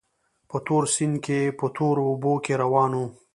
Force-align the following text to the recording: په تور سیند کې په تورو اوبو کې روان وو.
په 0.49 0.57
تور 0.65 0.83
سیند 0.93 1.15
کې 1.25 1.39
په 1.59 1.65
تورو 1.75 2.01
اوبو 2.09 2.33
کې 2.45 2.53
روان 2.63 2.91
وو. 2.97 3.05